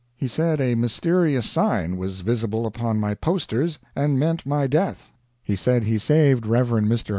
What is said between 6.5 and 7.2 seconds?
Mr.